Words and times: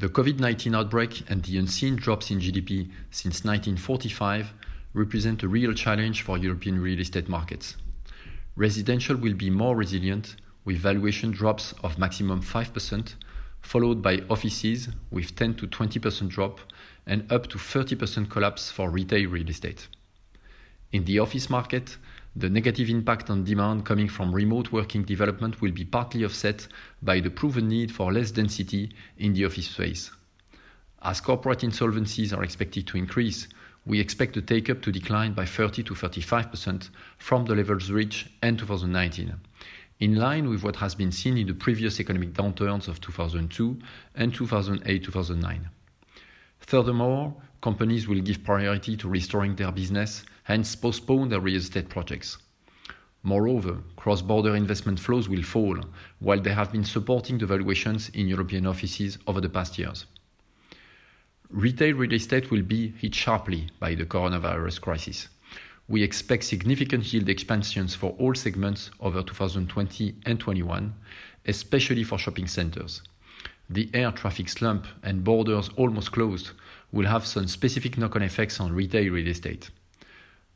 The 0.00 0.08
COVID 0.08 0.40
19 0.40 0.74
outbreak 0.74 1.30
and 1.30 1.42
the 1.42 1.58
unseen 1.58 1.96
drops 1.96 2.30
in 2.30 2.40
GDP 2.40 2.90
since 3.10 3.44
1945 3.44 4.50
represent 4.94 5.42
a 5.42 5.48
real 5.48 5.74
challenge 5.74 6.22
for 6.22 6.38
European 6.38 6.80
real 6.80 7.00
estate 7.00 7.28
markets. 7.28 7.76
Residential 8.56 9.14
will 9.14 9.34
be 9.34 9.50
more 9.50 9.76
resilient 9.76 10.36
with 10.64 10.78
valuation 10.78 11.32
drops 11.32 11.74
of 11.84 11.98
maximum 11.98 12.40
5%, 12.40 13.14
followed 13.60 14.00
by 14.00 14.22
offices 14.30 14.88
with 15.10 15.36
10 15.36 15.56
to 15.56 15.66
20% 15.66 16.30
drop 16.30 16.60
and 17.06 17.30
up 17.30 17.48
to 17.48 17.58
30% 17.58 18.30
collapse 18.30 18.70
for 18.70 18.88
retail 18.88 19.28
real 19.28 19.50
estate. 19.50 19.86
In 20.92 21.04
the 21.04 21.18
office 21.18 21.50
market, 21.50 21.98
the 22.36 22.48
negative 22.48 22.88
impact 22.88 23.28
on 23.28 23.44
demand 23.44 23.84
coming 23.84 24.08
from 24.08 24.34
remote 24.34 24.70
working 24.70 25.02
development 25.02 25.60
will 25.60 25.72
be 25.72 25.84
partly 25.84 26.24
offset 26.24 26.66
by 27.02 27.20
the 27.20 27.30
proven 27.30 27.68
need 27.68 27.90
for 27.90 28.12
less 28.12 28.30
density 28.30 28.92
in 29.18 29.32
the 29.32 29.44
office 29.44 29.68
space. 29.68 30.10
As 31.02 31.20
corporate 31.20 31.60
insolvencies 31.60 32.36
are 32.36 32.44
expected 32.44 32.86
to 32.86 32.98
increase, 32.98 33.48
we 33.86 33.98
expect 33.98 34.34
the 34.34 34.42
take-up 34.42 34.82
to 34.82 34.92
decline 34.92 35.32
by 35.32 35.46
30 35.46 35.82
to 35.84 35.94
35% 35.94 36.90
from 37.18 37.46
the 37.46 37.54
levels 37.54 37.90
reached 37.90 38.28
in 38.42 38.56
2019, 38.56 39.34
in 39.98 40.14
line 40.14 40.48
with 40.48 40.62
what 40.62 40.76
has 40.76 40.94
been 40.94 41.10
seen 41.10 41.38
in 41.38 41.46
the 41.46 41.54
previous 41.54 41.98
economic 41.98 42.32
downturns 42.32 42.86
of 42.86 43.00
2002 43.00 43.78
and 44.14 44.32
2008-2009. 44.34 45.60
Furthermore, 46.60 47.34
companies 47.60 48.08
will 48.08 48.20
give 48.20 48.44
priority 48.44 48.96
to 48.96 49.08
restoring 49.08 49.56
their 49.56 49.72
business, 49.72 50.24
hence 50.44 50.74
postpone 50.74 51.28
their 51.28 51.40
real 51.40 51.56
estate 51.56 51.88
projects. 51.88 52.38
Moreover, 53.22 53.78
cross-border 53.96 54.56
investment 54.56 54.98
flows 54.98 55.28
will 55.28 55.42
fall, 55.42 55.78
while 56.20 56.40
they 56.40 56.54
have 56.54 56.72
been 56.72 56.84
supporting 56.84 57.36
the 57.36 57.46
valuations 57.46 58.08
in 58.10 58.28
European 58.28 58.66
offices 58.66 59.18
over 59.26 59.40
the 59.40 59.48
past 59.48 59.78
years. 59.78 60.06
Retail 61.50 61.96
real 61.96 62.14
estate 62.14 62.50
will 62.50 62.62
be 62.62 62.94
hit 62.96 63.14
sharply 63.14 63.68
by 63.78 63.94
the 63.94 64.06
coronavirus 64.06 64.80
crisis. 64.80 65.28
We 65.88 66.02
expect 66.02 66.44
significant 66.44 67.12
yield 67.12 67.28
expansions 67.28 67.94
for 67.94 68.14
all 68.18 68.34
segments 68.34 68.90
over 69.00 69.22
2020 69.22 70.14
and 70.24 70.38
21, 70.38 70.94
especially 71.46 72.04
for 72.04 72.16
shopping 72.18 72.46
centers. 72.46 73.02
The 73.72 73.88
air 73.94 74.10
traffic 74.10 74.48
slump 74.48 74.86
and 75.04 75.22
borders 75.22 75.70
almost 75.76 76.10
closed 76.10 76.50
will 76.90 77.06
have 77.06 77.24
some 77.24 77.46
specific 77.46 77.96
knock-on 77.96 78.22
effects 78.22 78.58
on 78.58 78.72
retail 78.72 79.12
real 79.12 79.28
estate. 79.28 79.70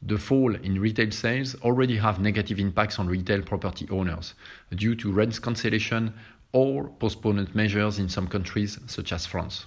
The 0.00 0.16
fall 0.16 0.54
in 0.54 0.80
retail 0.80 1.10
sales 1.10 1.56
already 1.56 1.96
have 1.96 2.20
negative 2.20 2.60
impacts 2.60 3.00
on 3.00 3.08
retail 3.08 3.42
property 3.42 3.88
owners 3.90 4.34
due 4.76 4.94
to 4.94 5.10
rent 5.10 5.42
cancellation 5.42 6.14
or 6.52 6.88
postponement 7.00 7.52
measures 7.52 7.98
in 7.98 8.08
some 8.08 8.28
countries 8.28 8.78
such 8.86 9.12
as 9.12 9.26
France. 9.26 9.66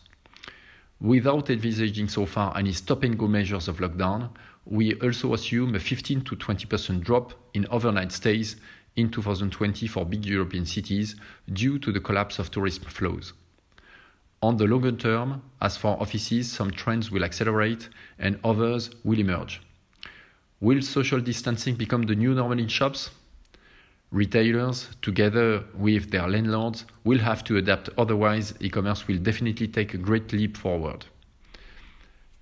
Without 1.01 1.49
envisaging 1.49 2.07
so 2.07 2.25
far 2.25 2.57
any 2.57 2.71
stop-and-go 2.71 3.27
measures 3.27 3.67
of 3.67 3.79
lockdown, 3.79 4.29
we 4.65 4.93
also 5.01 5.33
assume 5.33 5.75
a 5.75 5.79
15 5.79 6.21
to 6.21 6.37
20% 6.37 7.01
drop 7.03 7.33
in 7.53 7.67
overnight 7.69 8.13
stays 8.13 8.55
in 8.95 9.09
2020 9.09 9.87
for 9.87 10.05
big 10.05 10.25
European 10.25 10.65
cities 10.65 11.15
due 11.51 11.79
to 11.79 11.91
the 11.91 11.99
collapse 11.99 12.39
of 12.39 12.51
tourism 12.51 12.83
flows. 12.85 13.33
On 14.41 14.57
the 14.57 14.67
longer 14.67 14.91
term, 14.91 15.41
as 15.61 15.77
for 15.77 15.99
offices, 16.01 16.51
some 16.51 16.69
trends 16.71 17.09
will 17.09 17.23
accelerate 17.23 17.87
and 18.19 18.39
others 18.43 18.89
will 19.03 19.19
emerge. 19.19 19.61
Will 20.59 20.81
social 20.81 21.21
distancing 21.21 21.75
become 21.75 22.03
the 22.03 22.15
new 22.15 22.33
normal 22.33 22.59
in 22.59 22.67
shops? 22.67 23.09
Retailers, 24.11 24.89
together 25.01 25.63
with 25.73 26.11
their 26.11 26.27
landlords, 26.27 26.85
will 27.03 27.19
have 27.19 27.43
to 27.45 27.57
adapt, 27.57 27.89
otherwise, 27.97 28.53
e 28.59 28.69
commerce 28.69 29.07
will 29.07 29.17
definitely 29.17 29.67
take 29.67 29.93
a 29.93 29.97
great 29.97 30.31
leap 30.33 30.55
forward. 30.55 31.05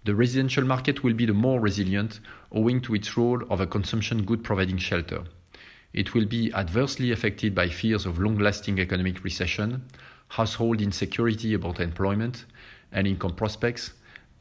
The 0.03 0.15
residential 0.15 0.65
market 0.65 1.03
will 1.03 1.13
be 1.13 1.27
the 1.27 1.33
more 1.33 1.59
resilient 1.59 2.19
owing 2.51 2.81
to 2.81 2.95
its 2.95 3.15
role 3.15 3.43
of 3.51 3.61
a 3.61 3.67
consumption 3.67 4.23
good 4.23 4.43
providing 4.43 4.77
shelter. 4.77 5.23
It 5.93 6.13
will 6.13 6.25
be 6.25 6.53
adversely 6.53 7.11
affected 7.11 7.53
by 7.53 7.67
fears 7.69 8.05
of 8.05 8.19
long 8.19 8.37
lasting 8.37 8.79
economic 8.79 9.23
recession, 9.23 9.83
household 10.29 10.81
insecurity 10.81 11.53
about 11.53 11.79
employment 11.79 12.45
and 12.91 13.05
income 13.05 13.35
prospects, 13.35 13.91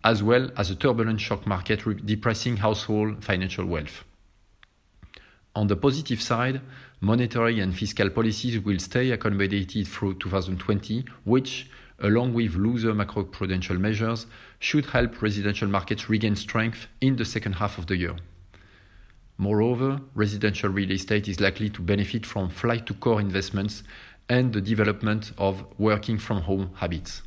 as 0.05 0.23
well 0.23 0.51
as 0.57 0.71
a 0.71 0.77
turbulent 0.77 1.21
shock 1.21 1.47
market 1.47 1.83
depressing 2.07 2.57
household 2.57 3.25
financial 3.25 3.67
wealth. 3.67 4.05
On 5.57 5.67
the 5.67 5.77
positive 5.77 6.23
side, 6.23 6.61
monetary 7.01 7.59
and 7.59 7.77
fiscal 7.77 8.09
policies 8.09 8.61
will 8.61 8.79
stay 8.79 9.11
accommodated 9.11 9.89
through 9.89 10.15
2020, 10.15 11.05
which, 11.25 11.69
along 11.99 12.33
with 12.33 12.55
looser 12.55 12.95
macroprudential 12.95 13.79
measures, 13.79 14.27
should 14.61 14.87
help 14.87 15.21
residential 15.21 15.69
markets 15.69 16.09
regain 16.09 16.37
strength 16.37 16.87
in 17.01 17.17
the 17.17 17.25
second 17.25 17.55
half 17.55 17.79
of 17.79 17.89
the 17.89 17.97
year. 17.97 18.15
Moreover, 19.41 19.99
residential 20.15 20.69
real 20.69 20.91
estate 20.91 21.27
is 21.27 21.41
likely 21.41 21.71
to 21.71 21.81
benefit 21.81 22.27
from 22.27 22.51
flight 22.51 22.85
to 22.85 22.93
core 22.93 23.23
investments 23.23 23.83
and 24.29 24.53
the 24.53 24.61
development 24.61 25.33
of 25.39 25.65
working 25.79 26.19
from 26.19 26.43
home 26.43 26.73
habits. 26.75 27.23